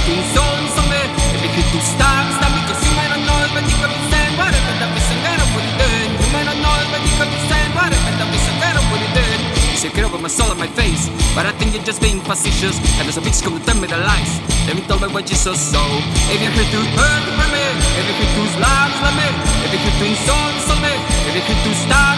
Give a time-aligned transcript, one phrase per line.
[0.00, 4.00] everything song somewhere Everything stops, stop it just human or not But you can be
[4.08, 7.40] saying whatever that person got up with it Human or not, but you can be
[7.48, 9.40] saying whatever that person got up with it
[9.72, 11.08] You should get over my soul and my face.
[11.34, 12.76] But I think you're just being facetious.
[12.98, 14.32] And there's a bitch come to tell me the lies.
[14.66, 15.80] Let me tell me what you saw so
[16.28, 17.24] If you're here to hurt
[17.54, 17.64] me.
[17.96, 19.28] If you're here to slap, slap me.
[19.64, 20.94] If you're here to insult, insult me.
[21.28, 22.09] If you're here to stop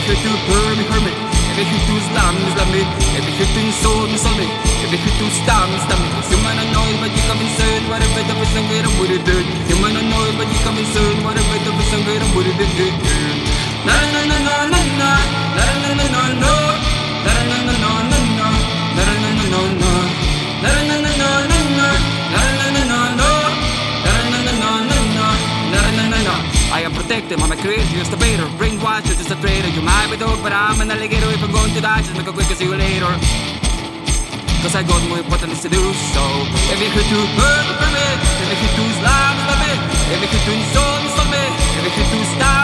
[0.00, 1.12] Evlihetül pörmi hörmi
[1.50, 2.82] Evlihitül zdami zdami
[3.18, 4.46] Evlihitül solmi me.
[4.84, 8.94] Evlihitül zdami zdami Human annoyed but you come in soon Whatever the person get on
[9.00, 12.48] with it Human annoyed but you come in soon Whatever the person get on with
[12.86, 12.94] it
[13.86, 14.09] Na na
[27.10, 29.66] Protected, I'm a creator, just a baiter Brainwashed, you're just a traitor.
[29.66, 31.26] You might be dog, but I'm an alligator.
[31.34, 33.10] If I'm going to die, just make a quick see you later.
[34.62, 35.82] Cause I got more important things to do
[36.14, 36.22] So,
[36.70, 38.06] if you could do hurt me
[38.44, 39.72] If you could do slam, slam me
[40.14, 41.44] If you could do insult, insult me
[41.80, 42.59] If you could do stab,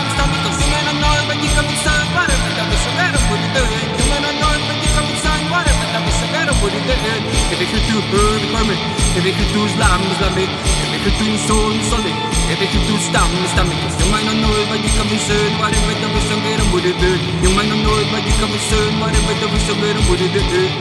[7.06, 7.12] If
[7.50, 8.74] Jeg vil ikke du hønekomme
[9.16, 10.44] if vil ikke du slamme slamme
[10.82, 12.12] Jeg vil ikke du solen sonne
[12.52, 15.80] if vil ikke du stamme stamme Jeg mener noget, hvor de kan besøge Hvor det
[15.86, 18.90] ved, der vil synge dem ud i bøn Jeg mener noget, hvor de kan besøge
[18.98, 20.72] Hvor det ved, Na vil na na ud i bøn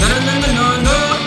[0.00, 0.18] Nej,
[0.86, 1.23] nej,